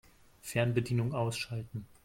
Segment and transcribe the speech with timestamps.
[0.41, 1.85] Fernbedienung ausschalten.